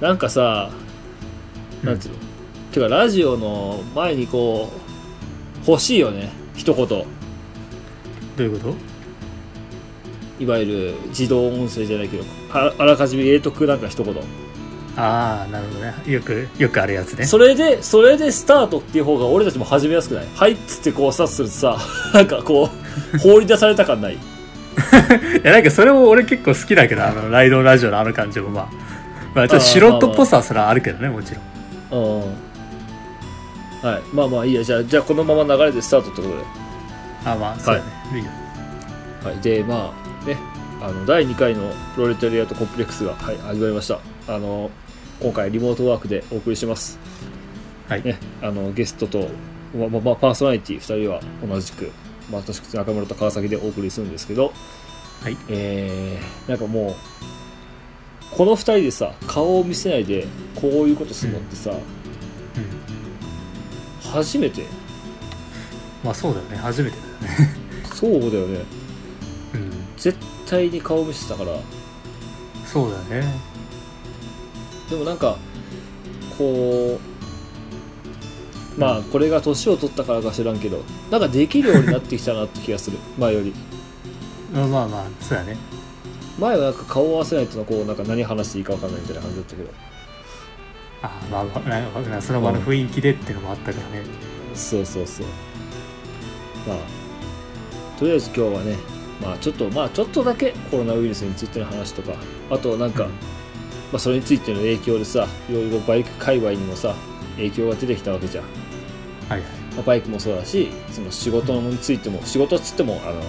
[0.00, 0.70] なんかさ
[1.82, 2.14] なんつうの、
[2.72, 4.70] てかラジオの前にこ
[5.66, 6.30] う欲しいよね。
[6.56, 6.86] 一言。
[6.86, 7.04] ど
[8.38, 8.74] ういうこと？
[10.42, 14.14] いわゆる自動音声じゃないけどああらかじめ入れとくなんか一言。
[14.96, 15.94] ああなるほどね。
[16.06, 17.24] よくよくあるやつね。
[17.26, 20.26] それでそれでスタートっていう方が俺たちも始めやすくない？
[20.34, 21.78] はいっつってこうスタートするとさ
[22.14, 22.70] なんかこ
[23.14, 24.14] う放り出された感ない？
[24.16, 24.18] い
[25.44, 28.68] やなんかそれも俺結構好きだけどあのライドラジオのあの感じもまあ
[29.34, 32.20] まあちょっと素人っぽさはそれはあるけどねもちろん。
[32.22, 32.50] うん
[33.82, 34.02] はい。
[34.14, 34.62] まあまあいいや。
[34.62, 36.44] じゃあじゃあこのまま流れでスタートってことで。
[37.24, 38.24] あまあそうだね、い、い。
[38.24, 38.30] よ
[39.24, 40.36] はい、でまあね。
[40.82, 44.00] あの第2回のプロレタリアートコンプレックスが、はい、始まりました。
[44.26, 44.70] あの
[45.20, 46.98] 今回リモートワークでお送りします、
[47.88, 49.28] はい、ね、あのゲストと、
[49.76, 51.92] まままパーソナリティ2人は同じく、
[52.30, 54.54] まあ、私中村と川崎でお送りするんですけど、
[55.22, 55.36] はい。
[55.50, 56.94] えー、なんかもう
[58.36, 61.80] この2人でさ顔を見せないでこういうことするのってさ、うん。
[64.10, 64.64] 初めて？
[66.02, 67.08] まあそうだよね初めてだよ
[67.38, 67.54] ね。
[67.94, 68.64] そうだよね。
[69.54, 69.70] うん。
[69.96, 71.58] 絶対に顔見せてたから。
[72.66, 73.34] そうだよね。
[74.88, 75.36] でもなんか
[76.38, 76.98] こ
[78.76, 82.98] うまあこれが年を取ったからか知らんけどなんかできるようになってきたなって気がする。
[83.18, 83.52] 前より。
[84.52, 85.56] まあまあまあそうだね
[86.40, 89.70] 前はなんか顔を合わせないとこうなんか何話していいか分かんないみたいな感じだったけど。
[91.02, 94.04] あまあまあなんかなんかその場の雰囲気でっていうのもあったからね。
[94.54, 95.26] そうそうそう。
[96.66, 96.78] まあ
[97.98, 98.76] とりあえず今日はね
[99.20, 102.14] まあちょっとまあちょっとだけコロナウイルスについての話とか
[102.50, 103.10] あとなんか、うん。
[103.10, 106.94] まあ、それについての影響でさいろいろバイク界隈にもさ
[107.36, 108.44] 影響が出てきたわけじゃん。
[109.28, 109.50] はいはい。
[109.74, 113.20] まあバイクもそうだしその仕事についても仕事っつってもあの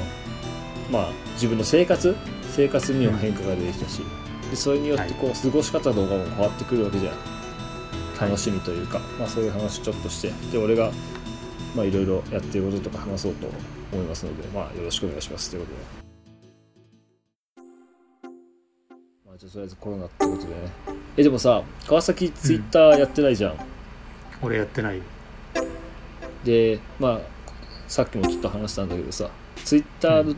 [0.91, 2.15] まあ自分の生活
[2.51, 4.01] 生活にも変化が出てきたし、
[4.49, 7.13] でそれによってこう過ごし方とかも変わってくるわけじゃん。
[8.19, 10.91] 楽しみというか、まあ、そういう話ちょっとしてで俺が
[11.75, 13.47] まあいろいろやってることとか話そうと
[13.91, 15.49] 思いますのでまあよろしくお願いします。
[15.49, 16.01] ということで。
[19.25, 20.53] まあじゃあとりあえずコロナってことでね。
[21.17, 23.55] えでもさ川崎ツイッターやってないじゃん、
[24.43, 25.03] 俺やってないよ。
[26.43, 27.19] でまあ
[27.87, 29.29] さっきもちょっと話したんだけどさ
[29.65, 30.35] ツイッター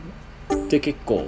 [0.64, 1.26] って結構、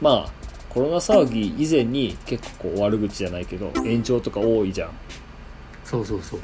[0.00, 0.32] まあ
[0.68, 4.90] コロナ騒ぎ以前に結構こう悪口じゃないけど炎上とか多いじゃん。
[5.84, 6.40] そうそうそう。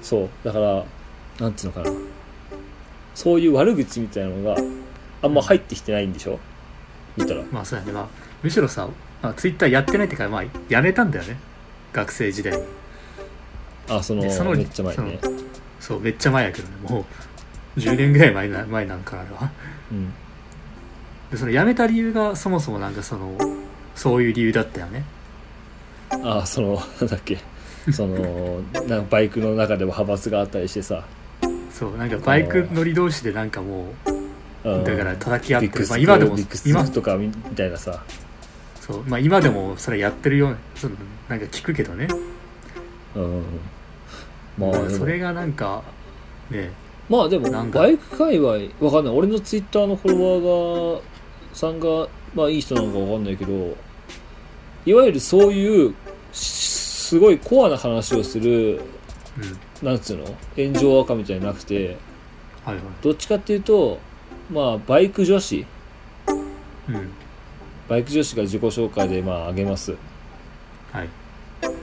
[0.00, 0.28] そう。
[0.42, 0.84] だから
[1.38, 1.96] なんていうのかな。
[3.14, 4.56] そういう悪口みたいなのが
[5.22, 6.38] あんま入ってきてないんでしょ？
[7.16, 7.42] 見たら。
[7.52, 7.92] まあそうやね。
[7.92, 8.08] まあ
[8.42, 8.88] むしろさ、
[9.20, 11.36] まあ、ツイッターやってないってかまあやめたんだよね。
[11.92, 12.64] 学生時代に。
[13.88, 15.20] あそのでそのめっちゃ前にね。
[15.78, 16.74] そうめっちゃ前やけどね。
[16.88, 17.04] も
[17.76, 19.50] う10年ぐらい前な前なんかあれは
[19.90, 20.12] うん
[21.32, 23.36] でその辞めた理由がそもそもなんかその
[23.94, 25.02] そういう理由だったよね。
[26.10, 27.38] あそのなんだっけ。
[27.90, 31.04] そのなんかバイクの中でも派閥があったりしてさ、
[31.72, 33.86] そうなんかバイク乗り同士でなんかも
[34.64, 34.84] ううん。
[34.84, 36.84] だから叩き合ってまあ今でも今。
[36.84, 38.04] とかみみたいなさ。
[38.80, 40.96] そうまあ今でもそれやってるようその
[41.28, 42.08] なんか聞くけどね。
[43.16, 43.42] うん。
[44.58, 45.82] まあそれがなんか
[46.50, 46.70] ね。
[47.08, 48.48] まあでもバイク界隈
[48.80, 49.14] わかんない。
[49.14, 51.11] 俺のツイッターのフォロワーが
[51.52, 53.76] さんがまあいい人なのかわかんないけど
[54.86, 55.94] いわゆるそういう
[56.32, 56.68] し
[57.12, 58.80] すごいコアな話をする
[59.80, 59.86] うん。
[59.86, 60.24] なんつうの？
[60.56, 61.96] 炎上赤みたいになくて
[62.64, 62.84] はいはい。
[63.02, 63.98] どっちかっていうと
[64.50, 65.66] まあバイク女子。
[66.88, 67.10] うん。
[67.88, 69.94] バイク女子が自己紹介でまああげます。
[70.92, 71.08] はい。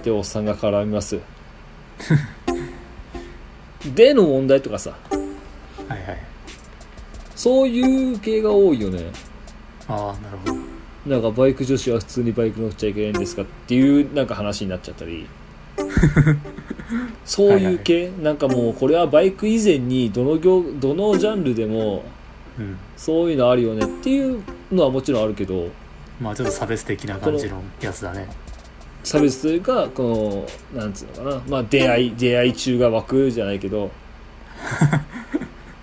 [0.03, 1.19] でおっさんが絡みます。
[3.95, 4.95] での問題とかさ。
[5.87, 6.17] はいはい。
[7.35, 9.11] そういう系が多いよね
[9.89, 10.55] ああなるほど。
[11.05, 15.27] なんかバイク女子は普通にバイク乗っちゃいけないんですかっていうなんか話になっちゃったり。
[17.25, 18.11] そういう系？
[18.21, 22.03] なんかもうこれはバイク以前にどの業どのジャンルでも
[22.57, 22.77] うん。
[22.97, 24.41] そういうのあるよねっていう
[24.71, 25.69] のはもちろんあるけど。
[26.21, 28.27] まあちょっと差別的な感じのやつだね。
[29.03, 31.41] 差別というかこのなんつうのかな。
[31.47, 33.89] まあ出会い出会い中が湧くじゃないけど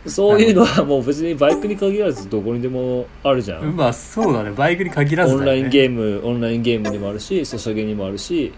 [0.09, 4.51] そういうのはもう別にバイクに限らずどこにでもあるじゃん、まあそうだね。
[4.51, 8.53] バイクに限らずオンラインゲームオンラインゲームにもあるしソシャゲにもあるし、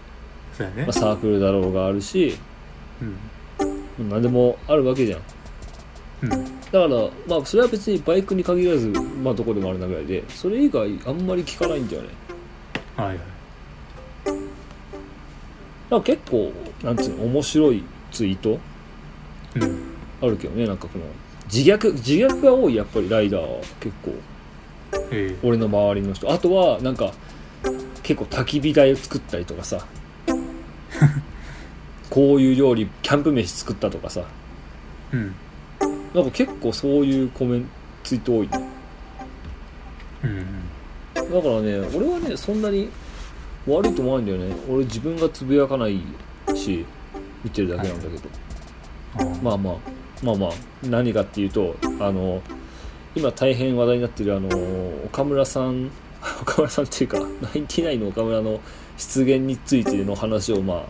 [0.53, 0.83] そうやね。
[0.83, 2.37] まあ、サークルだろうがあるし
[3.01, 4.09] うん。
[4.09, 5.21] 何でもあるわけじゃん。
[6.23, 6.29] うん。
[6.29, 6.87] だから
[7.27, 12.09] まあそれは別にバイクに限らずまあどこでもあるなぐらいでそれ以外あんまり聞かないんだよね。
[12.95, 13.17] はいはい。
[15.89, 16.51] だ結構
[16.83, 18.59] なんつうの面白いツイート
[19.55, 19.89] うん。
[20.21, 21.05] あるけどねなんかこの
[21.51, 23.59] 自虐自虐が多いやっぱりライダーは。
[23.79, 24.13] 結構。
[25.11, 25.37] え。
[25.43, 26.31] 俺の周りの人。
[26.31, 27.11] あとはなんか
[28.03, 29.85] 結構焚き火台を作ったりとかさ。
[32.09, 34.23] こういう料理キャンプ飯作ったとかさ。
[35.11, 35.33] うん。
[36.13, 37.67] なんか結構そういうコメント
[38.03, 38.69] ツイート多いね。
[40.23, 40.45] うん
[41.13, 42.89] だからね俺はねそんなに
[43.67, 44.55] 悪いと思わないんだよね。
[44.69, 46.01] 俺自分がつぶやかない
[46.55, 46.85] し
[47.43, 50.49] 見てるだけなんだけど、うんまあまあまあまあ
[50.83, 52.41] 何かっていうとあの
[53.15, 54.49] 今大変話題になってるあの
[55.05, 55.89] 岡村さん
[56.41, 57.25] 岡村さんっていうかナ
[57.55, 58.59] インティナインの岡村の
[58.97, 60.83] 出現についての話をまあ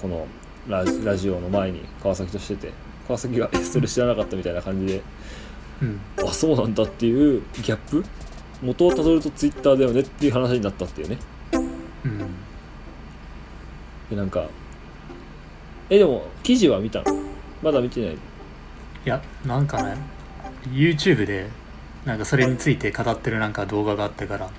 [0.00, 0.26] この
[0.68, 0.84] ラ
[1.16, 2.72] ジオの前に川崎としてて
[3.06, 5.02] 川崎がえそれ知らなかったみたいな感じで
[5.82, 6.00] うん。
[6.26, 8.04] あそうなんだっていうギャップ？
[8.62, 11.18] 元をたどるとツイッターだよねっていう話になったっていうね。
[12.04, 12.18] うん。
[14.10, 14.46] でなんか
[15.90, 17.04] えでも記事は見たの？
[17.62, 18.16] まだ見てない
[19.06, 19.96] いやなんかね
[20.72, 21.48] YouTube で
[22.04, 24.50] なんかそれについて語ってるなんか動画があったから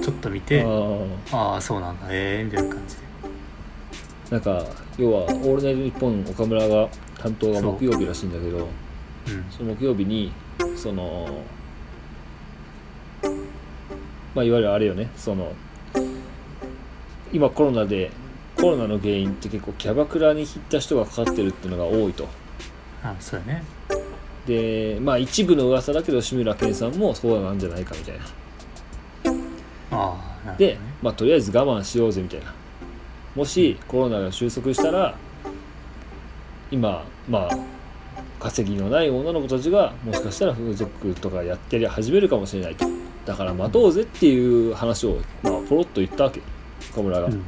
[0.00, 3.02] ちょっと見てあああそうなんだええみたいな感じで。
[4.30, 4.64] あなんか
[4.96, 6.88] 要は「オールナイトニッポン」岡村が
[7.18, 9.44] 担当が木曜日らしいんだけどうん。
[9.50, 10.30] その木曜日に
[10.76, 11.42] その
[14.36, 15.52] まあいわゆるあれよねその
[17.32, 18.12] 今コロナで
[18.54, 22.28] コロナの原因って結構キャバクラに行った人がかかってるっていうのが多いと。
[23.02, 23.79] あそうやね
[24.46, 28.24] でまあ一部の噂だけど志村けんさんもそうなんじゃないかみたいな。
[29.92, 32.54] ああなるほどでね、まあ、とりあえず我慢しようぜみたいな。
[33.34, 35.14] もしコロナが収束したら
[36.70, 37.58] 今まあ
[38.40, 42.86] 稼ぎのない女の子たちがもしかしたら風俗とかやってり始めるかもしれないと。
[43.26, 46.40] だから待とうぜっていう話を、まあ、ポロッと言ったわけ。
[46.92, 47.44] 岡村が、うん。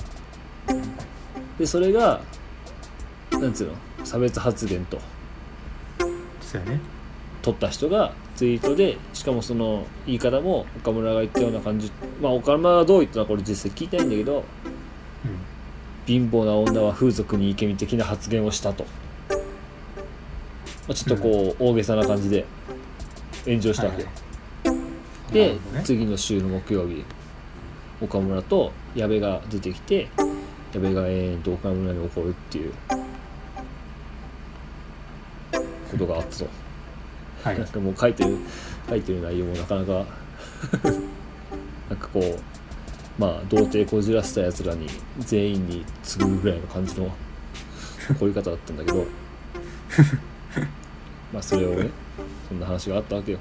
[1.58, 2.20] でそれが
[3.32, 3.74] なんつうの？
[4.04, 4.98] 差別発言と
[6.52, 6.80] そうやね。
[7.40, 11.90] 取った人がツイートでしかもその言い方も岡村が言ったような感じ
[12.20, 14.44] まあ岡村がどう言ったのかこれ実際聞いてないんだけどうん
[16.06, 18.84] 貧乏な女は風俗に行けみ的な発言をしたと、
[19.28, 19.36] ま
[20.90, 22.44] あ、ちょっとこう大げさな感じで
[23.44, 24.02] 炎上したわけ。
[24.02, 24.08] よ、
[24.64, 25.58] なでね。
[25.84, 27.04] 次の週の木曜日
[28.00, 30.08] 岡村と矢部が出てきて
[30.74, 32.72] 矢部が延々と岡村に怒るっていう
[35.92, 36.46] ことがあったと。
[37.44, 37.58] はい。
[37.58, 38.36] なんかもう書いてる
[38.88, 39.92] 書いてる内容もなかなか
[41.88, 42.40] なんかこう
[43.20, 44.86] まあ童貞こじらせたやつらに
[45.20, 47.06] 全員に次ぐぐらいの感じの
[48.18, 49.06] こういう方だったんだけど。
[51.32, 51.90] まあそれをね
[52.48, 53.38] そんな話があったわけよ。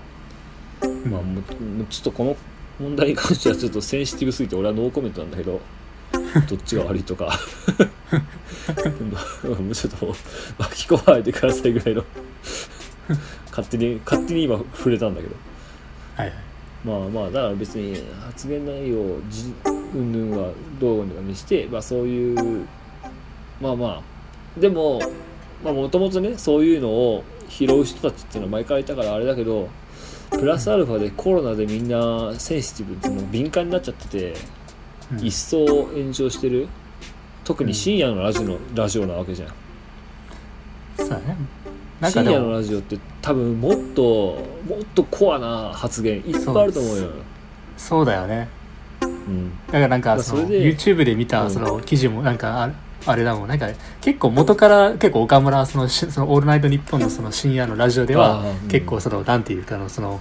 [1.06, 1.44] まあもう
[1.90, 2.38] ちょっとこの
[2.80, 5.62] 問題に関してはちょっとセンシティブすぎて俺はノーコメントなんだけど
[6.50, 7.38] どっちが悪いとか。
[9.44, 10.16] もうちょっと
[10.58, 12.04] 巻き込まないでくださいぐらいの
[13.50, 15.36] 勝手に勝手に今触れたんだけど。
[16.16, 16.38] はいはい。
[16.84, 22.66] まあまあだから別に発言内容じうんぬんはどうにかにしてまあそういう
[23.62, 24.02] まあま
[24.58, 25.00] あでも
[25.64, 29.70] まあもともとねそういうのを拾う人たちっていうのは前からいたからあれだけど
[30.32, 34.34] プラスアルファでコロナでみんなセンシティブっていうの敏感になっちゃってて
[35.12, 35.26] うん。
[35.26, 36.68] 一層炎上してる。
[37.44, 39.50] 特に深夜のラジオのラジオなわけじゃん。
[40.98, 41.38] そうやね
[42.02, 44.04] なんか深夜のラジオって多分もっと
[44.68, 47.10] もっとコアな発言いっぱいあると思うよ。
[47.78, 48.50] そうだよね。
[49.02, 49.52] うん。
[49.68, 51.28] だからなんだかそのそれで YouTube で見うん。
[51.30, 52.72] たその記事もなんかあ
[53.06, 53.48] あれだもん。
[53.48, 53.68] なんか
[54.02, 60.20] 結構元から結構岡村はそのしその「オールナイトニッポン」のその深夜のラジオでは結構そのなんていうかのその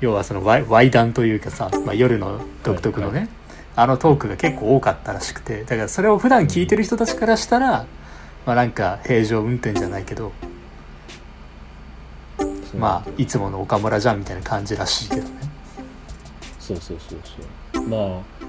[0.00, 3.28] 要はそのワイワイ談というかさ、まあ、夜の独特のね、はい。
[3.76, 7.84] あのトークが結構多かったらしくてだからそれを普段聞いてる人たちからしたら、
[8.46, 10.32] まあなんか平常運転じゃないけど
[12.76, 15.30] まあいつもの岡村じゃんみたいな感じらしいけどね。
[16.58, 17.18] そうそうそう
[17.74, 17.88] そう。
[17.88, 18.40] まあ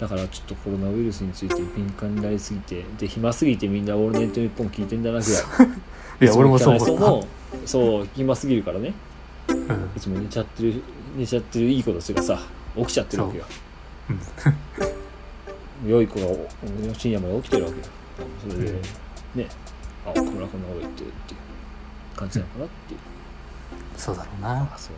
[0.00, 5.42] だからちょっとコロナウイルスについて敏感になりすぎてで暇すぎてみんな「オールナイトニッポン」聞いてんだなぐらい。
[6.20, 7.26] いや俺もそう思
[7.64, 8.92] そう暇すぎるからね。
[9.46, 10.82] た、うんいつも寝ちゃってる
[11.16, 12.40] 寝ちゃってるいい子たちがさ
[12.76, 13.44] 起きちゃってるわけよ。
[15.86, 16.48] 良い子がお
[16.94, 17.84] 深夜まで起きてるわけよ。
[18.42, 19.40] それで、うん。
[19.40, 19.48] ね
[20.06, 23.00] あ岡村こんなこと言ってるっていう感じなのかなっていう、
[23.98, 24.62] そうだろうな。
[24.62, 24.94] あそう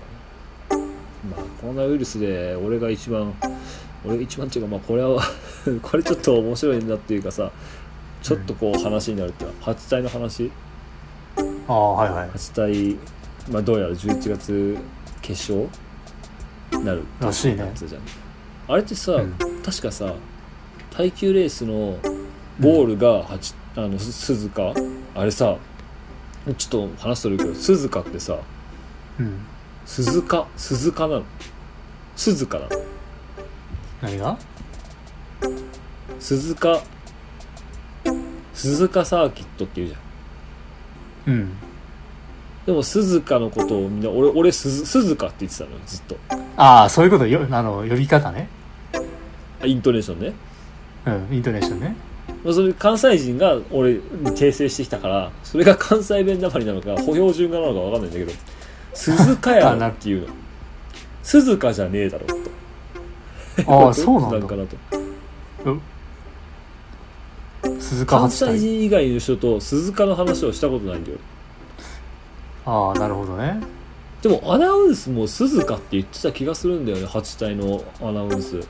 [0.71, 0.85] だね。
[1.31, 3.35] まあコロナウイルスで俺が一番
[4.05, 5.21] 俺が一番っていうかまあこれは
[5.83, 7.51] これちょっと面白いんだっていうかさ
[8.23, 10.51] ちょっとこう話になるっていうのは8体の話。
[11.67, 12.31] ああはいはい。
[12.31, 12.97] 8体
[13.51, 14.79] まあどうやら11月
[15.23, 15.69] 決勝
[16.85, 17.61] なるらしいね。
[17.61, 18.03] やつじゃん。
[18.69, 19.35] あれってさ、うん。
[19.65, 20.15] 確かさ
[20.91, 21.99] 耐久レースの
[22.61, 24.75] ゴールが八あのす鈴鹿？
[25.15, 25.57] あれさ
[26.57, 28.37] ちょっと話すとるけど鈴鹿ってさ
[29.21, 29.39] うん。
[29.87, 31.25] 鈴鹿鈴鹿なの？
[32.17, 32.71] 鈴鹿なの？
[34.03, 34.39] 何が？
[36.19, 36.83] 鈴鹿
[38.55, 41.35] 鈴鹿サーキットっていうじゃん。
[41.35, 41.53] うん。
[42.67, 46.17] でも鈴鹿のことをみんな俺俺鈴鈴鹿って言ってたのよずっと。
[46.57, 48.49] ああそういうことよあの呼び方ね。
[49.63, 50.33] あイントネーションね、
[51.07, 51.95] うんイントネーションね。
[52.45, 54.01] まあ、それ関西人が俺に
[54.33, 58.33] 訂正してきたからそれが関西弁なまりなのか歩標準化なのか分かんないんだけど
[58.95, 60.29] 鈴鹿やなっていう。
[60.29, 60.35] の
[61.23, 63.87] 鈴鹿じゃねえだろと。
[63.87, 64.47] ああ そうなんだ。
[64.47, 64.77] かなと。
[67.79, 71.19] 鈴鹿関西人以外の人と鈴鹿の話をしたことないんだよ。
[72.65, 73.61] ああなるほどね。
[74.23, 78.61] でもアナウンスも鈴鹿って言ってた気がするんだよね8体のアナウンス。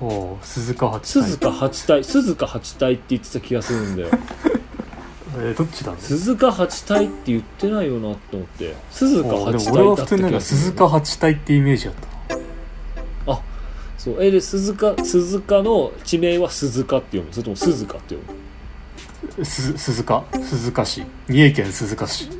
[0.00, 1.22] おお鈴鹿八体。
[1.24, 4.08] 鈴鹿8体鈴鹿8体って言ってた気がするんだよ
[5.36, 8.36] えーどっちだろう鈴鹿8体って言ってないよなって。
[8.36, 12.08] 思って鈴鹿8あーでも体俺は普通に鈴鹿八体ってイメージだった。
[13.98, 14.22] そう。
[14.22, 17.32] えで鈴鹿鈴鹿の地名は鈴鹿って読む。
[17.32, 18.38] それとも鈴鹿って読
[19.44, 20.24] す鈴鹿？
[20.32, 21.04] 鈴鹿市。
[21.28, 22.30] 三重県鈴鹿市。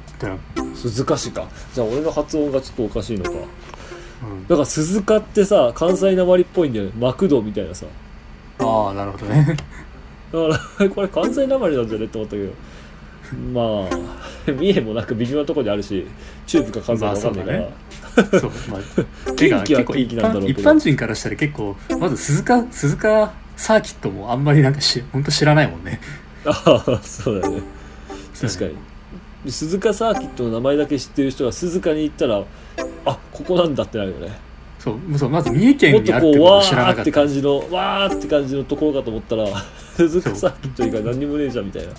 [0.75, 1.49] 鈴鹿市か。
[1.75, 3.31] じゃあ俺の発音がちょっとおかしいのか。
[3.31, 6.93] うん、だから鈴鹿ってさ関西なまりっぽいんだよね。
[6.99, 7.87] マクドみたいなさ。
[8.61, 9.57] ああなるほどね。
[10.33, 12.05] だから これ関西なまりなんじゃね？
[12.05, 12.53] って思ったけど
[13.35, 16.07] まあ三重もなんか微妙なところにあるし
[16.47, 17.61] 中部か関西か分かんない
[18.17, 20.41] から、 そうまあ近畿 はてか結構近一般畿なんだろ。
[20.41, 26.01] うけど一般人からしたら結構まず鈴鹿鈴鹿サーキットもあんまりなんかし本当知らないもんね。
[26.47, 27.61] ああそうだね。
[28.41, 28.65] 確か
[29.45, 29.53] に。
[29.53, 32.43] 鈴鹿サーキットの名前だけ知ってる人が鈴鹿に行ったら
[33.05, 34.49] あここなんだってなるよね。
[34.79, 39.47] そうそうまず三重も県っとこうにあるってことわーっを知らなかってた感じのわーって感じのところかと思ったら
[39.97, 41.93] 鈴鹿サーキット以外何にもねえじゃんみたいな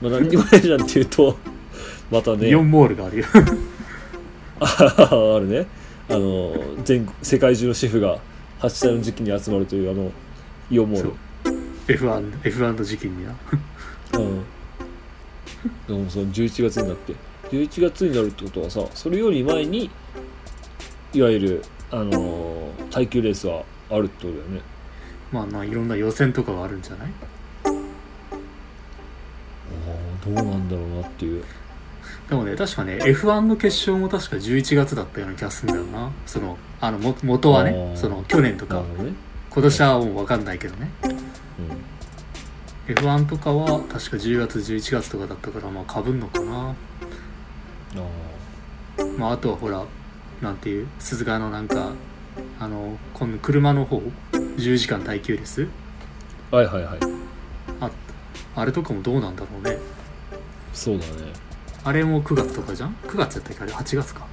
[0.00, 1.36] まあ何にもねえじゃんっていうと
[2.10, 2.48] またね。
[2.48, 3.26] イオンモールがあるよ。
[4.60, 4.66] あ
[5.36, 5.66] あるね。
[6.08, 8.18] あの全世界中のシェフが
[8.60, 10.10] 8歳の時期に集まるというあの
[10.70, 11.14] イオンモーそルう
[11.88, 13.34] F1, F1 時期にな。
[14.18, 14.42] うん。
[15.86, 17.14] でもその11月になって。
[17.50, 19.90] 11月になるってことはさそれより前に
[21.12, 24.60] いわゆるあのー耐久レースはあるってことだよね。
[25.30, 27.08] まあまあいろんな予選とかがあるんじゃない？
[30.24, 31.44] どうなんだろうなっていう。
[32.28, 36.10] でもね確かね F1 の決勝も確か11月だったような気がするんだよな。
[36.26, 37.96] そのあのも元はねあー。
[37.96, 38.76] その去年とか。
[38.76, 39.12] なるほどね、
[39.50, 40.90] 今年はもう分かんないけどね。
[42.88, 46.74] うん、F1 とかは確か10月11月とかだったからまあかぶんのかな。
[47.96, 48.02] あ
[49.18, 49.84] まああとはほら
[50.40, 51.92] なんていう鈴鹿のなんか
[52.58, 54.02] あの今度車の方
[54.32, 55.66] 10時間耐久レース。
[56.50, 56.98] あはいはいはい。
[57.80, 57.90] あ
[58.54, 59.78] あれとかもどうなんだろうね
[60.72, 61.32] そうだね。
[61.84, 63.62] あれも9月とかじゃん？9月やったっけ？
[63.62, 64.26] あれ8月か。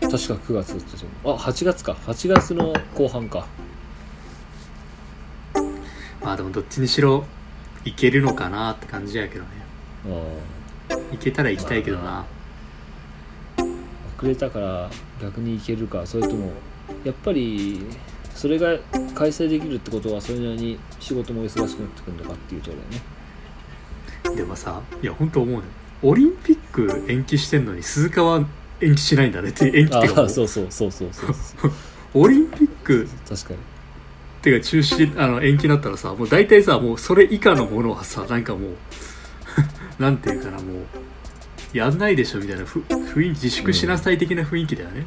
[0.00, 1.36] 確か9月だったと思う。
[1.36, 1.92] あ8月か。
[1.92, 3.46] 8月の後半か。
[6.22, 7.24] まあでもどっちにしろ
[7.84, 9.48] いけるのかなって感じやけどね。
[10.90, 12.26] あいけたら行きたいけどな、ま
[13.58, 13.62] あ
[14.18, 14.90] 遅れたから
[15.20, 16.52] 逆に行けるかそれとも
[17.04, 17.86] やっぱり
[18.34, 18.78] それが
[19.14, 23.13] 開催できるってことはそれなりに仕事も忙しくなってくるのかっていうところだよね
[24.34, 25.62] でもさいや本当思うね。
[26.02, 28.46] オリンピック延期してんのに鈴鹿は
[28.80, 30.24] 延期しないんだねって延期っていうかもう。
[30.24, 31.72] あ あそうそうそうそうそうそう。
[32.14, 33.56] オリンピック確かに。
[33.56, 33.60] っ
[34.42, 38.72] てか中止あの延期になったらさもう大体さもうそれ以下のものはさなんかもう
[39.98, 40.86] なんていうかなもう
[41.72, 45.06] やんないでしょみたいなふ雰囲気自粛しなさい的な雰囲気だよね、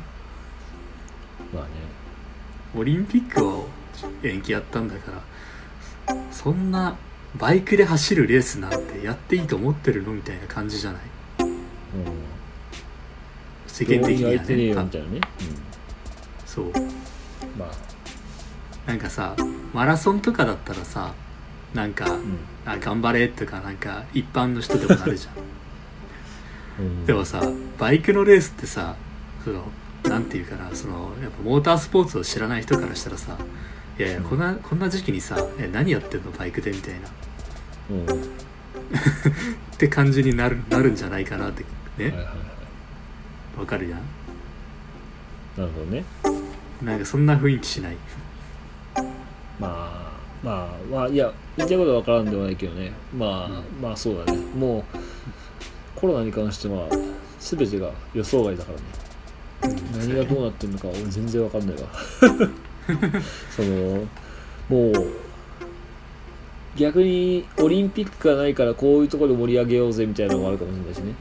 [1.54, 1.70] まあね。
[2.76, 3.70] オリンピックを
[4.24, 5.12] 延期やったんだか
[6.08, 6.98] らそんな
[7.38, 11.02] バイクで走るレースなんてやっていいと思ってるのみたいな感じじゃない？
[13.68, 15.22] 世うん間的にはねえねよみたいなね、
[16.46, 16.66] そう。
[16.66, 16.74] うん、
[17.58, 17.72] まあ。
[18.90, 19.36] なんかさ
[19.74, 21.14] マラソンとかだったらさ
[21.74, 22.38] なんか、うん。
[22.66, 25.34] あ頑張れとかなんか一般の人でもなるじゃん。
[26.84, 27.06] うん。
[27.06, 27.42] でもさ
[27.78, 28.96] バイクのレースってさ
[29.44, 29.64] その
[30.04, 33.38] なんていうかなそのやっぱモータースポーツを知らない人からしたらさ
[34.00, 36.32] いやいやこんなこんな時期にさえ何やってんの？
[36.32, 37.00] バイクでみたいな
[37.90, 38.06] うん。
[39.78, 41.64] って感じになるなるんじゃないかなって
[41.98, 42.06] ね。
[42.06, 43.60] はいはいはい。
[43.60, 44.00] わかるやん。
[45.58, 46.04] なるほどね。
[46.82, 47.98] なんかそんな雰囲気しない。
[49.60, 50.12] まあ
[50.44, 52.92] まあまあいや言いたいことは分からんではないけどね。
[53.16, 54.38] まあ、まあそうだね。
[54.56, 54.84] もう
[55.96, 56.88] コロナに関しては
[57.40, 58.72] 全てが予想外だか
[59.62, 59.82] らね。
[59.98, 61.90] 何がどうなってるのか俺全然分かんないわ。
[63.56, 64.08] その
[64.70, 65.27] もう
[66.78, 71.14] 逆にオリンピックがないからこういうところで盛り上げようぜみたいなのもあるかもしれないしね。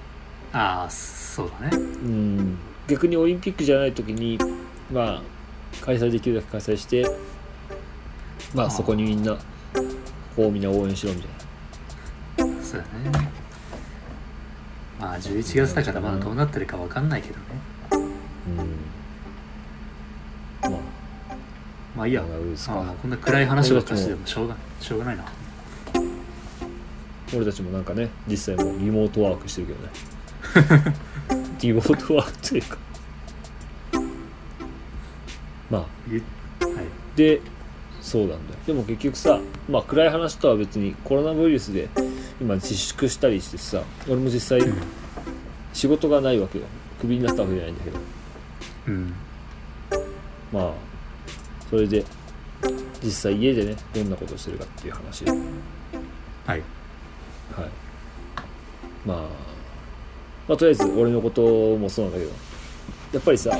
[0.52, 1.76] ああそうだね。
[1.76, 2.58] うん。
[2.86, 4.38] 逆にオリンピックじゃない時に
[4.92, 5.22] まあ
[5.84, 7.06] 開催できるだけ開催して
[8.54, 9.36] まあそこにみんな
[10.36, 11.30] こうみんな応援しろみたい
[12.62, 13.30] そうだね。
[15.00, 17.44] まあ11月だからまだどうなってるかわかんないけどね。
[18.56, 18.62] な
[20.68, 20.72] うん。
[20.72, 20.78] ま
[21.96, 22.22] まあいいや。
[22.22, 25.24] あこんな暗い話ばっかりしてもしょうがしょうがないな
[27.34, 30.94] 俺たちもなんかね実際もうリモートワークしてるけどね。
[31.60, 32.78] リモートワークというか。
[35.70, 35.86] まあ。
[36.08, 36.22] ゆ
[36.60, 36.86] はい。
[37.16, 37.40] で
[38.00, 38.40] そうなんだよ。
[38.66, 41.88] でも結局さまあ暗い話とは別にコロナウイルスで
[42.40, 44.76] 今自粛したりしてさ俺も実際うん。
[45.72, 46.64] 仕事がないわけよ。
[47.00, 47.98] クビになったわけじゃないんだけど。
[48.88, 49.14] うん。
[50.52, 50.72] まあ
[51.68, 52.04] それで
[53.02, 55.24] 実際家でねどんなことをしてるかっていう話。
[55.24, 55.32] で
[56.46, 56.62] はい
[57.54, 57.70] はい。
[59.04, 59.18] まあ
[60.48, 62.32] まあとりあえず俺のこともそうなんだけど
[63.12, 63.56] やっぱりさ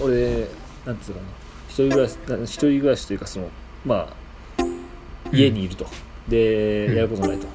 [0.00, 0.48] 俺
[0.86, 1.32] なんつうのかな
[1.68, 3.48] 一人暮らしな一人暮らしというかその
[3.84, 4.08] ま
[4.58, 4.64] あ
[5.32, 5.86] 家にいると、
[6.28, 6.96] で、うん。
[6.96, 7.46] やることないと、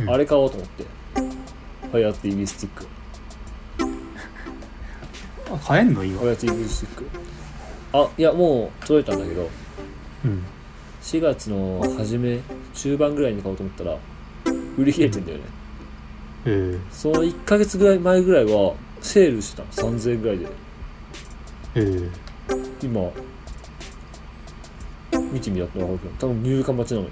[0.00, 0.10] うん。
[0.10, 0.84] あれ買おうと思って。
[1.90, 2.86] ファイア TV スティック
[5.52, 6.20] あ買えんの今？
[6.20, 7.06] ファイア TV スティック
[7.92, 9.50] あいやもう届いたんだけど。
[10.24, 10.44] うん。
[11.02, 12.40] 4月の初め
[12.72, 13.98] 中盤ぐらいに買おうと思ったら
[14.76, 15.44] 売り切れてんだよね、
[16.46, 19.92] えー、その1ヶ月ぐらい前ぐらいはセールしてたの。
[19.92, 20.46] 3000円ぐらいで。
[21.76, 22.10] えー、
[22.82, 23.10] 今
[25.32, 27.10] 見てみたって分かるけど多分入荷待ちなのよ。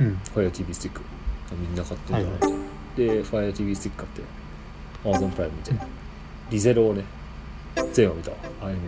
[0.00, 0.18] うん。
[0.34, 1.00] FireTV スティック。
[1.52, 2.58] みんな買ってるんだなっ
[2.96, 4.22] て、で FireTV スティック買って
[5.04, 5.72] Amazon プライム見て
[6.50, 7.04] リゼロをね
[7.92, 8.36] 全話見たわ。
[8.62, 8.80] アイメン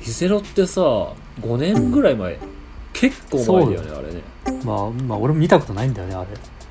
[0.00, 2.38] リゼロってさ5年ぐらい前
[2.98, 4.22] 結構前だよねあれね。
[4.64, 6.28] まあ、まあ、俺も見たことないんだよね、あれ。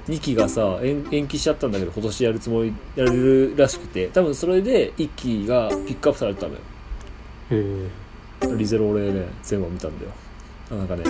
[0.08, 4.08] 2期がさ延延期しちゃったんだけど今年やるつもりやれるらしくて。
[4.08, 6.60] 多分それで1期がピックアップされてたのよ。
[7.52, 7.90] え。
[8.42, 10.12] ー、リゼロ俺ね全話見たんだよ。
[10.72, 11.04] なんかね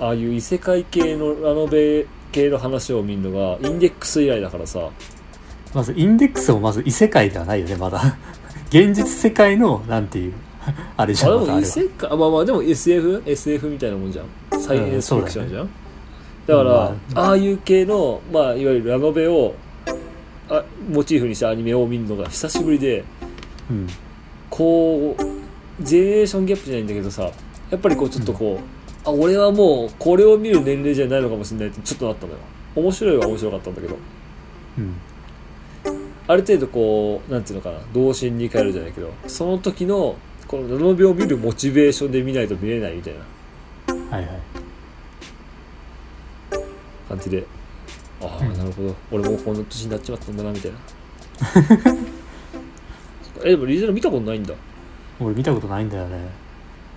[0.00, 4.80] ああいう異世界系のラノベ系の話を見るのがインデックス以来だからさ。
[4.80, 4.90] ー、
[5.74, 8.16] まず、インデックスもまず異世界ではないよね、まだ。
[8.68, 10.32] 現実世界の、なんていう、
[10.96, 14.22] あれじゃん、あでも異世界あまあまあでも SF?SF みたいなもんじゃ
[14.56, 14.60] ん。
[14.60, 15.68] サイエンスフィクションじゃん、
[16.46, 17.30] だから、まあ。
[17.32, 19.54] あいう系の、まあ、いわゆるラノベを
[20.48, 23.04] あモチーフにしたアニメを見るのが久しぶりで
[23.70, 23.86] うん。
[24.50, 27.30] こうジェネレーションギャップじゃないんだけどさ
[27.70, 32.38] やっぱりこうちょっとこう、あ俺はもうこれを見る年齢じゃないのかもしれないってちょっとなったのよ。
[32.76, 33.96] 面白いは面白かったんだけど。
[34.78, 34.94] うん。
[36.28, 40.16] ある程度こうなんていうのかな童心に帰るじゃないけどその時の
[40.52, 43.94] このラノベを見るモチベーションで見ないと見れないみたいな。
[44.14, 44.40] はいはい。
[47.08, 47.46] 感じで。
[48.20, 48.52] ああ、うん。
[48.52, 48.94] なるほど。
[49.10, 50.78] 俺もこの年になっちまったんだなみたいな。
[53.46, 54.52] えでもリゼロ見たことないんだ。
[55.20, 56.18] 俺見たことないんだよね。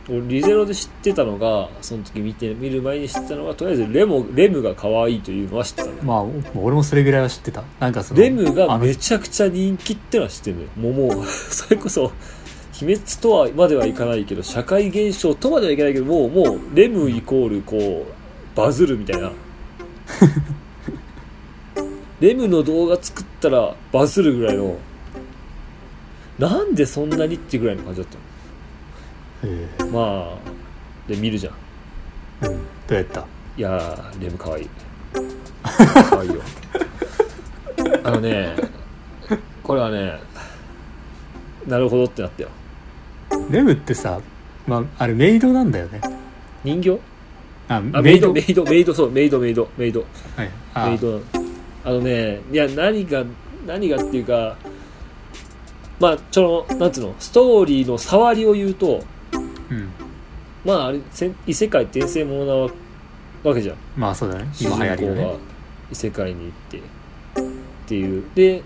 [0.10, 6.04] 俺リゼロで知ってたのがその時見て見る前に知ってたのがとりあえずレモレムが可愛いというのは知ってたのよ。
[6.04, 6.26] まあ、
[6.60, 7.64] 俺もそれぐらいは知ってた。
[7.80, 10.68] なんかその、レムがめちゃくちゃ人気ってのは知ってるのよ。
[10.76, 12.12] もうもうそれこそ
[12.80, 19.32] 秘滅とはまではいかないけど社会現象とまではいかないけどもうもうレムイコールこうバズるみたいな。
[22.20, 24.78] レムの動画作ったらバズるぐらいの
[26.40, 28.18] なんでそんなにってぐらいの感じだった
[29.44, 29.70] え。
[29.84, 31.54] のまあで見るじゃん。
[32.46, 32.58] ー、うん。
[32.58, 32.62] ど
[32.92, 33.26] うやった？
[33.58, 34.64] いやーレムかわい。
[34.64, 34.68] い
[36.10, 36.42] かわいいよ。
[38.04, 38.56] あのね
[39.64, 40.20] これはね
[41.68, 42.50] なるほどってなったよ
[43.50, 44.20] レムってさ、
[44.68, 46.02] まあ、あれメイドなんだよね。
[46.64, 47.00] 人形？
[47.68, 48.34] あ、あメイド？
[48.34, 48.64] メイド。
[48.64, 50.50] メイドメイドそうメイドメイドメイドはい。
[50.74, 51.22] あメイド
[51.84, 53.24] あのねいや何が
[53.68, 54.58] 何がっていうか
[56.00, 57.16] まあそのなんつうの？
[57.20, 59.04] ストーリーの触りを言うと
[59.70, 59.90] うん。
[60.64, 62.70] まああれせん異世界転生ものなわ
[63.44, 64.50] わけじゃんまあそうだね。
[64.54, 65.36] 主今流行りのね。
[65.92, 66.82] 異世界に行ってっ
[67.88, 68.64] ていうで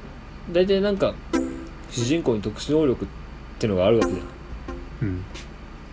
[0.54, 1.14] 大体なんか
[1.92, 3.08] 主人公に特殊能力っ
[3.60, 4.26] てのがあるわけじゃん
[5.02, 5.24] うん。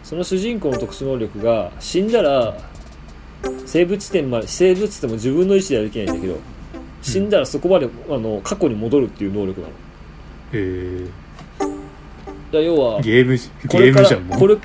[0.03, 2.57] その主人公の特殊能力が死んだら
[3.66, 6.38] 生物地点まで生物地点も自分の意思ではできないんだけど
[7.03, 9.73] 死んだらそこまであの過去に戻るっていう能力なの
[10.53, 11.07] え
[11.59, 11.77] だか
[12.53, 13.37] ら要はー、ゲーム、
[13.69, 14.38] これからゲームじゃん、もう。
[14.38, 14.57] これ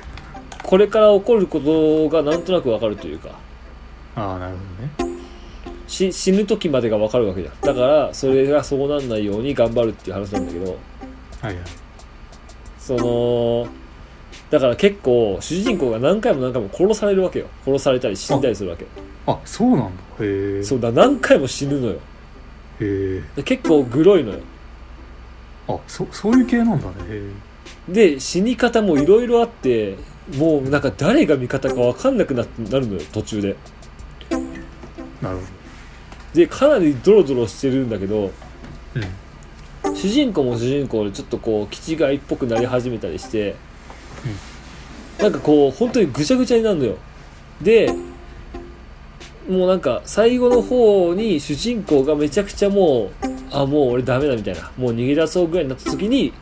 [0.62, 3.30] これから起こることがなんとなくわかるというか
[4.14, 4.56] ああ、なる
[4.98, 5.18] ほどね。
[5.88, 10.78] し死ぬ時までがわかるわけじゃんだからそれがそうなんないように頑張るっていう話なんだけど
[11.40, 11.64] はいはい。
[12.78, 13.68] その
[14.50, 17.46] だから結構主人公が何回も何回も殺されるわけよ。
[17.64, 18.86] 殺されたり死んだりするわけ
[19.26, 19.90] あ、そうなんだ。
[20.20, 20.62] へえ。
[20.62, 21.92] そうだ何回も死ぬのよ。
[21.94, 21.98] へ
[22.80, 23.22] え。
[23.36, 24.40] で結構グロいのよ。
[25.68, 26.94] あ、そ、そういう系なんだね。
[27.08, 27.30] へ
[27.88, 29.96] で死に方もいろいろあって
[30.36, 33.56] もうなんか誰が味方か分かんなくななるのよ途中で。
[35.20, 35.42] なるほ
[36.34, 38.30] でかなりドロドロしてるんだけど
[38.94, 39.00] ど
[39.86, 39.96] うん。
[39.96, 43.56] 主人公も主人公でちょっとこう気違いっぽくなり始めたりして、
[45.18, 46.96] なんかこう本当にぐちゃぐちゃになるのよ。
[47.60, 47.92] で
[49.48, 56.32] もうなんか最後の方に主人公がめちゃくちゃもうあもう俺ダメだみたいなもう逃げ出そうぐらいになった時に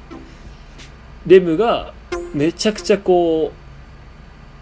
[1.26, 1.92] レムが
[2.34, 3.52] めちゃくちゃこ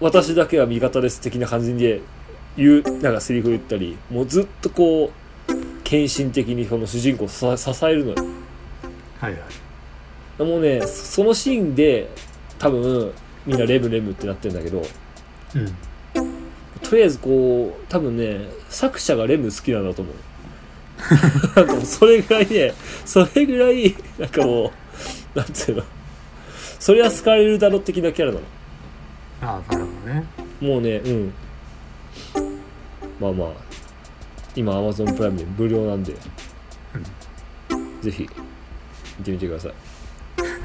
[0.01, 2.01] う私だけは味方です的な感じで
[2.57, 5.13] 言うなんかセリフ言ったりもうずっとこ
[5.49, 5.53] う
[5.85, 8.17] 献身的にその主人公をさ支えるのよ。
[9.21, 10.43] はいはい。
[10.43, 12.09] もうねそのシーンで
[12.59, 13.13] 多分
[13.47, 14.83] みんなレムレムってなってるんだけど
[15.55, 15.75] うん
[16.83, 20.15] とりあえずこう多分ね作者がレム好きなんだと思う。
[21.57, 24.73] なんかもうそれぐらいねそれぐらいなんかも
[25.35, 25.85] うなんていうの。
[26.79, 28.39] それは好かれるだろ的なキャラな。
[28.39, 28.47] の
[29.43, 30.25] ああなるほどね。
[30.61, 31.33] もうねうん。
[33.21, 33.49] まあまあ
[34.55, 36.15] 今 Amazon プライムで無料なんで、
[38.01, 38.29] ぜひ
[39.19, 39.73] 見てみてください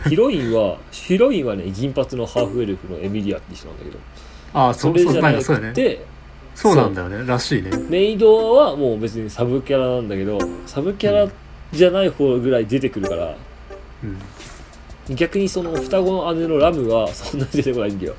[0.10, 4.00] ヒロインはヒロインはね銀髪のハーフエルフのエミリアって人なんだけど。
[4.54, 6.06] ああそれじゃなんくて
[6.56, 7.26] そうなんだよね。
[7.26, 7.72] らしいね。
[7.90, 11.32] メイドはもう別にサブキャラなんだけどサブキャラ
[11.72, 13.36] じゃない方ぐらい出てくるから
[14.04, 15.16] うん。
[15.16, 18.16] 逆にその双子の姉のラムはそんなに出てこないんだよ。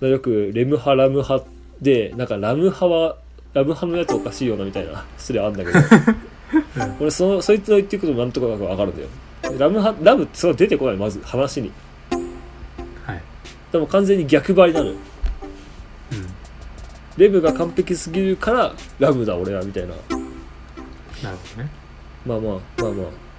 [0.00, 1.44] よくレム派ラム派
[1.80, 3.16] でなんかラム派は
[3.52, 5.78] ラム派のやつおかしいよなみたいな失礼あんだけど。
[7.00, 9.08] 俺そのそいつの言ってることなんとか分かるんだよ
[9.58, 11.72] ラム派ラムってそれは出てこないまず話に。
[13.04, 13.22] はい。
[13.72, 14.92] でも完全に逆張りなのよ。
[14.92, 14.98] うん。
[17.16, 19.88] レムが完璧すぎるからラムだ俺はみたいな。
[19.88, 21.70] なるほどね。
[22.26, 23.30] まあまあまあまあ。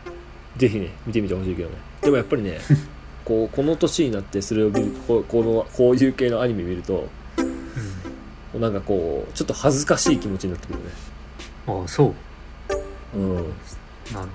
[0.58, 1.76] ぜひね見てみてほしいけどね。
[2.02, 2.60] でもやっぱりね
[3.24, 7.08] こうこの年になってそれを見るこうこのこういう系のアニメ見ると
[8.60, 10.86] なんかこうちょっと恥ずかしい気持ちになってくるね。
[11.68, 12.14] ああそ
[13.14, 13.18] う。
[13.18, 13.40] うん。
[13.40, 13.44] い
[14.14, 14.28] なる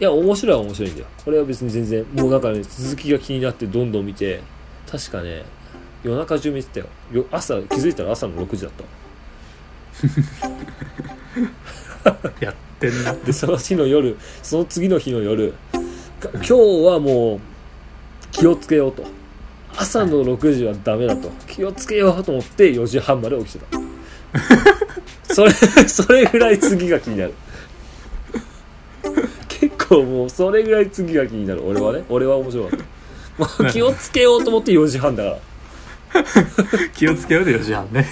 [0.00, 1.06] や面白いは面白いんだよ。
[1.24, 4.40] これは別に全然もうなんかね続きが気になってどんどん見て
[4.90, 5.44] 確かね
[6.02, 6.86] 夜中中見てたよ。
[7.12, 8.84] よ朝気づいたら朝の6時だった
[12.44, 13.12] やってんな。
[13.14, 15.54] でその日の夜その次の日の夜
[16.20, 16.52] が今日
[16.86, 17.40] はもう
[18.32, 19.04] 気をつけようと。
[19.76, 21.30] 朝の6時はダメだと。
[21.48, 23.84] 気をつけようと思って4時半まで起きてた。
[25.34, 27.34] それそれぐらい次が気になる
[29.94, 31.64] 結構もうそれぐらい次が気になる。
[31.64, 32.04] 俺はね。
[32.10, 33.64] 俺は面白かった。
[33.64, 36.24] もう 気をつけようと思って4時半だから。
[36.94, 38.06] 気をつけようで4時半ね。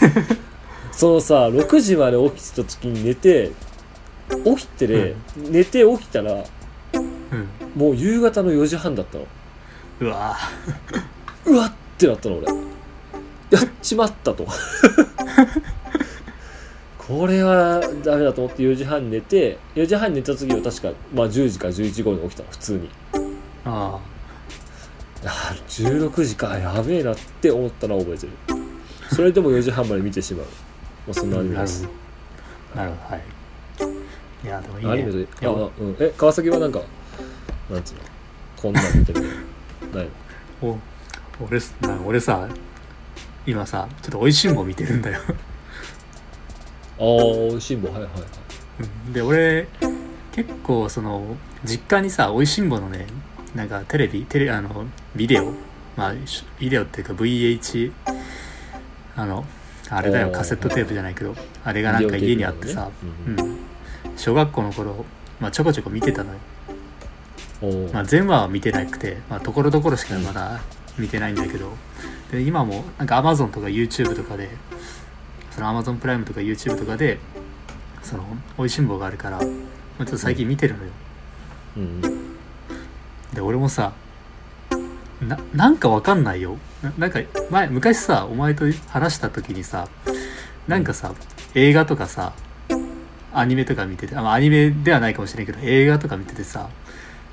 [0.92, 3.50] そのさ6時まで起きてた時に寝て
[4.44, 7.48] 起きてね、寝て起きたらうん。
[7.74, 9.26] もう夕方の4時半だったの。
[10.00, 10.36] うわ
[11.46, 12.46] うわってなったの俺。
[13.50, 14.46] やっちまったと
[17.08, 22.88] これはダメだと思って4時半に寝て4時半に寝た次は確か、まあ、10時か11時頃に起きたの普通に。
[23.64, 24.00] ああ。
[25.24, 28.32] ー16時かやべえなって思ったのは覚えてる。
[29.10, 30.46] それでも4時半まで見てしまう、
[31.06, 31.88] まあ、そんなアニメです。
[32.74, 33.02] なるほど。
[33.14, 33.24] はい。
[34.44, 34.92] いやでもいいね。
[34.92, 36.80] アニメであ、うん、え川崎はなんか
[37.70, 38.00] なんつうの？
[38.56, 39.28] こんなん見てるの？
[39.98, 40.08] ない
[40.62, 40.76] お
[41.40, 42.48] 俺すな俺さ
[43.46, 45.20] 今さちょっと「おいしんぼ」見てるんだよ
[46.98, 47.92] ああおいしいもん。
[47.92, 48.22] はいはいはい。
[49.06, 49.12] うん。
[49.12, 49.68] で俺
[50.32, 53.06] 結構その実家にさ「おいしんぼ」のね
[53.54, 55.52] なんかテレビテレあのビデオ
[55.96, 57.92] まあしビデオっていうか VH
[59.16, 59.44] あの
[59.90, 63.58] あれだよカセットテープじゃないけどあれがなんか家にあってさ、ビデオテープなのね。
[64.04, 65.04] うん、小学校の頃、
[65.38, 66.38] まあ、ちょこちょこ見てたのよ、
[67.60, 67.92] おー。
[67.92, 70.62] まあ、全話は見てなくてまあところどころしかまだ
[70.98, 71.72] 見てないんだけど。
[72.30, 74.48] で今もなんか Amazon とか YouTube とかで
[75.54, 77.18] その Amazon プライムとか YouTube とかで
[78.02, 78.24] その
[78.58, 80.90] おいしんぼがあるから、まあ、ちょっと最近見てるのよ。
[81.76, 82.00] うん。
[83.32, 83.92] で俺もさ
[85.20, 86.58] ななんかわかんないよ。
[86.82, 89.88] ななんか前昔さお前と話した時にさ
[90.66, 91.14] なんかさ
[91.54, 92.32] 映画とかさ
[93.32, 96.68] アニメとか見ててあまあアニメではないかもしれないけど映画とか見ててさ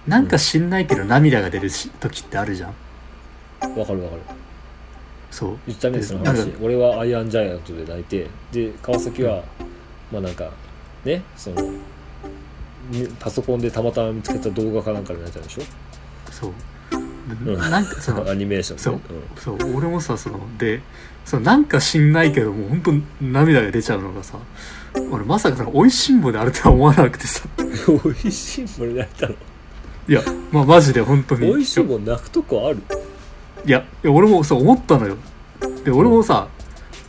[0.07, 2.73] なんか知んないけど涙が出るし時ってあるじゃん。
[3.77, 4.38] わかるわかる
[5.31, 5.57] そう。
[5.67, 6.47] 言ったねその話。
[6.47, 9.43] か俺はアイアンジャイアントで泣いてで川崎は、
[10.11, 10.49] まあなんか
[11.05, 11.71] ねそのね
[13.19, 15.61] パソコンでたまたま見つけた動画かなんかで泣いたんでしょ？
[16.31, 16.51] そう、
[17.45, 17.57] うん。
[17.57, 18.93] なんかその アニメーションそう。
[18.95, 19.01] ね
[19.37, 19.57] そう。
[19.75, 20.81] 俺もさそので
[21.25, 22.81] そのなんか知んないけどもう本
[23.19, 24.37] 当涙が出ちゃうのがさ
[25.11, 27.47] 俺まさかその美味しんぼであるとは思わなくてさ。
[27.57, 29.35] うん、おいしいもん泣いたの？
[30.07, 31.41] いやまあマジで本当に。
[31.45, 32.79] 美味しいもん泣くとこある？
[33.65, 35.17] いや俺もそう思ったのよ。
[35.83, 36.47] で俺もさ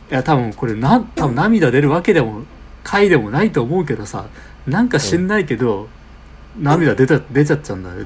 [0.09, 2.43] いや多分これな多分涙出るわけでも
[2.83, 4.25] 回でもないと思うけどさ
[4.67, 5.87] なんか知んないけど、
[6.59, 8.05] 涙出た出ちゃっちゃうんだよ、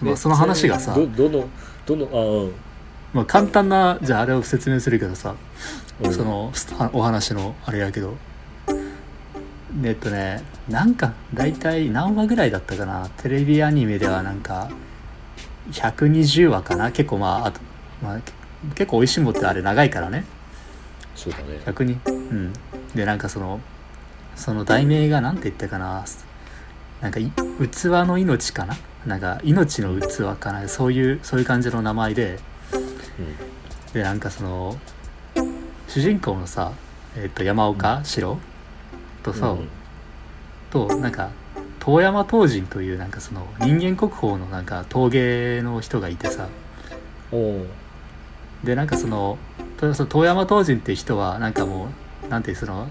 [0.00, 1.48] まあ、その話がさ、どどの
[1.84, 2.52] どのあうん。
[3.12, 5.34] まあ、簡単なじゃああれを説明するけどさ、
[6.02, 6.14] うん。
[6.14, 6.50] その
[6.94, 8.14] お話のあれやけど。
[9.84, 13.08] えっとねなんか大体何話ぐらいだったかな。
[13.18, 14.70] テレビアニメではなんか
[15.72, 16.90] 120話かな。
[16.90, 17.60] 結構まああと、
[18.02, 18.18] まあ、
[18.74, 20.24] 結構「おいしんぼ」ってあれ長いからね。
[21.14, 21.60] そうだね。
[21.64, 21.98] 100に。
[22.06, 22.52] うん。
[22.94, 23.60] でなんかその
[24.34, 26.04] その題名が何て言ったかな。
[27.00, 28.76] なんかい器の命かな。
[29.06, 30.68] なんか命の器かな。
[30.68, 32.38] そういうそういう感じの名前で。
[33.92, 34.78] でなんかその
[35.86, 36.72] 主人公のさ、
[37.14, 38.38] えっと山岡四郎
[39.22, 39.68] とさ、うん。
[40.70, 41.30] となんか
[41.80, 46.48] 遠山東人というなんかその人間国宝のなんか陶芸の人がいてさ
[48.64, 49.38] でなんかその
[49.78, 51.88] とその遠山東人っていう人はなんかも
[52.24, 52.88] うなんていうその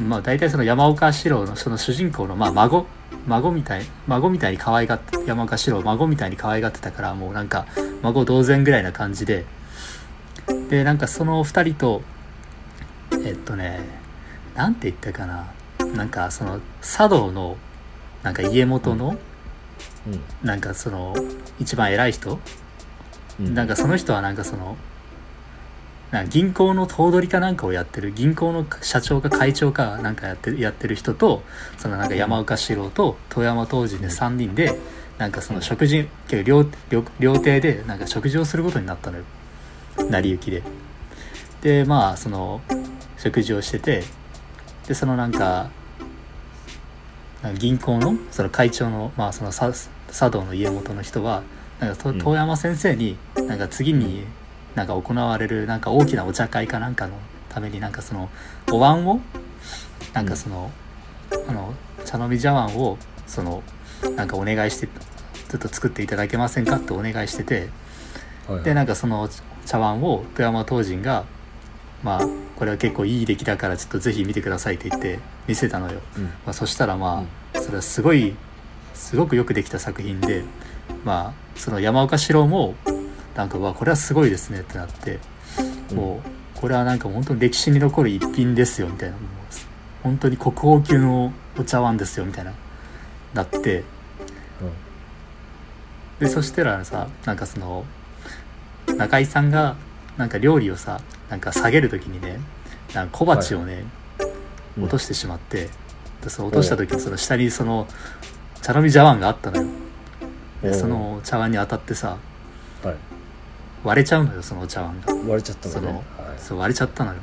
[0.00, 2.86] まあ大体その山岡四郎のその主人公のまあ孫
[3.26, 7.66] 孫みたい孫みたいに可愛がって山岡四郎孫みたいに可愛がってたからもうなんか
[8.02, 9.44] 孫同然ぐらいな感じで。
[10.70, 12.02] でなんかその二人と
[13.24, 13.80] えっとね
[14.54, 15.52] なんて言ったかな。
[15.94, 17.56] なんかその茶道の
[18.22, 19.16] なんか家元の、
[20.42, 21.14] なんかその
[21.60, 22.40] 一番偉い人うん
[23.38, 24.76] なんかその人はなんかその
[26.10, 31.42] なんか銀行の頭取かなんかをやってる銀行の社長か会長かなんかやってるやってる人と
[31.78, 34.78] そのなんか山岡四郎と遠山東人で3人で
[35.18, 36.08] なんかその食事
[36.44, 39.24] 料料料亭でなんか食事をすることになったのよ。
[40.10, 40.62] 成り行きで。
[41.62, 42.60] でまあその
[43.16, 44.04] 食事をしてて
[44.86, 45.70] でそのなんか
[47.58, 49.72] 銀行のその会長のまあそのさ
[50.12, 51.42] 茶道の家元の人は
[51.80, 54.24] なんか遠山先生になんか次に
[54.74, 57.14] なんか行われるなんか大きなお茶会かなんかの
[57.48, 58.28] ためになんかその
[58.70, 59.20] お椀を
[60.12, 60.70] なんかその、
[61.48, 63.62] あの茶飲み茶碗をその
[64.16, 67.68] なんかお願いしてちょっと作っていただけませんかってお願いしてて
[68.46, 68.64] はいはい。
[68.64, 69.28] でなんかその
[69.64, 71.24] 茶碗を富山東人が
[72.02, 76.24] まあこれは結構いい出来だからちょっとぜひ見てくださいって言って見せたのよ、うん。
[76.24, 78.34] まあ、そしたらまあそれはすごい
[78.94, 80.44] すごくよくできた作品で
[81.04, 82.74] まあその山岡四郎も
[83.34, 85.18] なんかうわこれはすごいですねってなって
[85.94, 86.22] も
[86.56, 89.16] うこれはなんか本当に歴史に残る一品ですよみたいな。
[90.02, 92.52] 本当に国宝級のお茶碗ですよみたいな
[93.34, 93.82] なって。
[96.20, 97.84] でそしたらさなんかその
[98.96, 99.76] 中井さんが
[100.16, 102.38] なんか料理をさなんか下げる時にね
[102.94, 104.06] なんか小鉢をね、うん
[104.78, 105.68] 落としてしまって
[106.22, 107.86] でその落とした時にその下にその
[108.62, 109.68] 茶飲み茶碗があったのよ
[110.62, 112.16] でその茶碗に当たってさ
[112.82, 112.96] はい。
[113.84, 115.14] 割れちゃうのよそのお茶碗が。
[115.14, 116.38] 割れちゃったそののねはい。
[116.38, 117.20] そう割れちゃったのよ。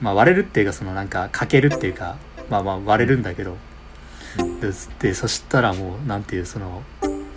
[0.00, 2.16] まあ割れるっていうかそのなんか欠けるっていうか
[2.50, 3.56] まあまあ割れるんだけど。
[4.38, 4.60] うん。
[4.60, 4.70] で
[5.00, 6.82] でそしたらもうなんていうその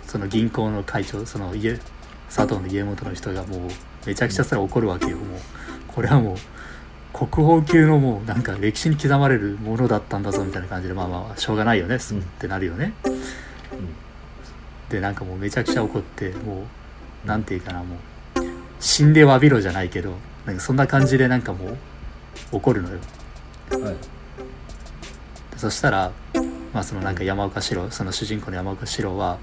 [0.06, 1.78] その銀行の会長その家
[2.28, 3.60] 佐藤の家元の人がもう
[4.06, 5.16] めちゃくちゃそれ怒るわけよ。
[5.16, 5.38] もう
[5.86, 6.36] これはもう
[7.12, 12.92] 国宝級のもうなんか歴史に刻まれるものだったんだぞみたいな感じでまあまあしょうがないよね、うんってなるよね
[14.90, 16.64] でなんかもうめちゃくちゃ怒っても
[17.24, 17.98] うなんていうかなもう
[18.80, 20.14] 死んで詫びろじゃないけど
[20.46, 21.76] なんかそんな感じでなんかもう
[22.52, 22.98] 怒るのよ。
[23.72, 23.94] うんはい。
[25.52, 26.12] でそしたら
[26.72, 29.38] まあそのなんか山岡四郎その主人公の山岡四郎は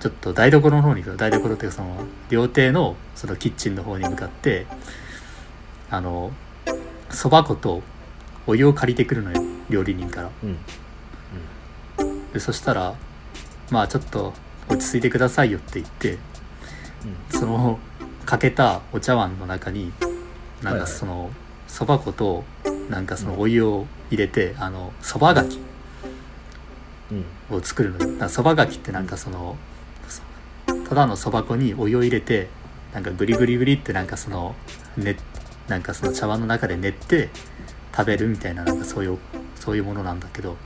[0.00, 4.66] ちょっと台所の方に行く台所っていうかその料亭のそのキッチンの方に向かって
[5.90, 6.32] あの
[7.10, 7.82] そば粉と
[8.46, 9.42] お湯を借りてくるのよ。
[9.68, 10.30] 料理人から。
[10.42, 10.58] うん。
[12.32, 12.94] でそしたら
[13.72, 14.34] まあちょっと
[14.68, 16.18] 落ち着いてくださいよって言って
[17.30, 17.78] その
[18.26, 19.92] かけたお茶碗の中に
[20.62, 21.30] なんかその
[21.66, 22.44] そば粉と
[22.90, 25.58] なんかそのお湯を入れてあのそばがき
[27.10, 27.16] うん。
[27.18, 29.56] うんを作るのそばがきってなんかその
[30.08, 30.22] そ
[30.88, 32.48] ただのそば粉にお湯を入れて
[32.94, 34.54] なんかグリグリグリってなんかその
[34.96, 35.16] ね
[35.68, 37.28] なんかその茶碗の中で練って
[37.94, 39.18] 食べるみたいななんかそういう
[39.56, 40.56] そういうものなんだけど。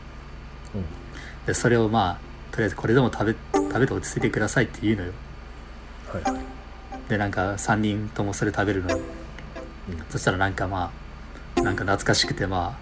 [1.46, 2.25] でそれをまあ
[2.56, 5.12] とりあえずこれでも食べ食べて落ち着いてくださいって言うのよ。
[6.10, 6.42] はいはい。
[7.06, 8.96] でなんか3人ともそれ食べるの。
[8.96, 10.02] ようん。
[10.08, 10.90] そしたらなんかま
[11.56, 12.78] あなんか懐かしくてま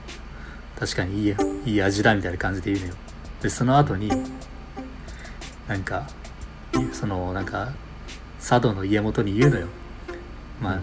[0.76, 2.98] あ確かにいいいい味だみたいな感じで言うのよ。
[3.42, 4.12] でその後に
[5.66, 6.06] なんか
[6.74, 7.72] いそのなんか
[8.38, 9.66] 佐渡の家元に言うのよ。
[10.62, 10.80] まあ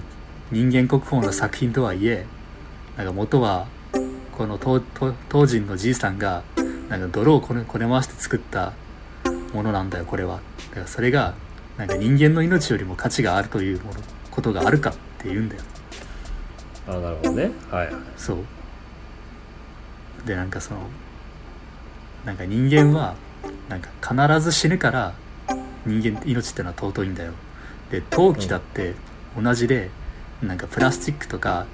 [0.51, 2.25] 人間国宝の作品とはいえ
[2.97, 3.67] なんか元は
[4.33, 6.43] この東東東人のじいさんが
[6.89, 8.73] なんか泥をこねこね回して作った
[9.53, 10.39] ものなんだよこれは。
[10.69, 11.33] だからそれが
[11.77, 15.61] なんか人間の命よりも価値があるというものことがあるかって言うんだよ。
[16.87, 17.51] あなるほどね。
[17.69, 17.89] はい。
[18.17, 18.37] そう。
[20.25, 20.81] でなんかその
[22.25, 23.15] なんか人間は
[23.69, 25.13] なんか必ず死ぬから
[25.85, 27.33] 人間命ってのは尊いんだよ。
[27.89, 28.93] で陶器だって
[29.41, 29.89] 同じで、
[30.41, 31.65] なんかプラスチックとか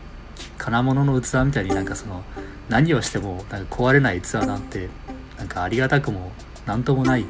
[0.58, 2.24] 金物の器みたいになんかその
[2.70, 4.90] 何をしてもなんか壊れない器なんて
[5.38, 6.32] なんかありがたくも
[6.66, 7.26] なんともない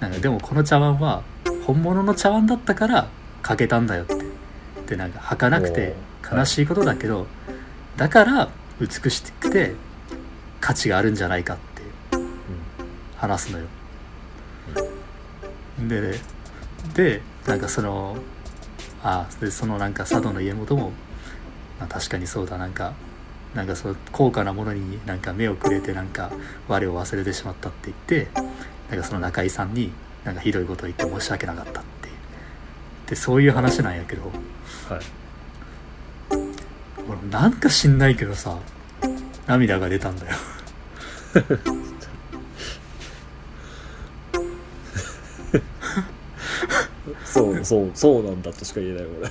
[0.00, 1.22] なんかでもこの茶碗は
[1.66, 3.08] 本物の茶碗だったから
[3.42, 4.16] 欠けたんだよって。
[4.86, 5.94] でなんか儚くて
[6.28, 7.28] 悲しいことだけど、
[7.96, 8.48] だから
[8.80, 9.74] 美しくて
[10.60, 11.82] 価値があるんじゃないかって
[13.16, 13.66] 話すのよ。
[15.86, 16.18] で
[16.94, 18.16] でなんかその
[19.02, 20.90] あでそのなんか佐渡の家元も、
[21.78, 22.58] まあ、確かにそうだ。
[22.58, 22.94] なんか
[23.54, 26.32] なんかその高価なものになんか目をくれてなんか
[26.66, 28.28] 我を忘れてしまったって言って
[28.90, 29.92] なんかその中井さんに
[30.24, 32.08] なんかひどいことを言って申し訳なかったって
[33.10, 34.22] でそういう話なんやけど。
[34.88, 35.00] はい。
[37.08, 38.56] 俺なんか知んないけどさ
[39.46, 40.36] 涙が出たんだよ。
[47.24, 49.30] そうそうそうなんだとしか言えない俺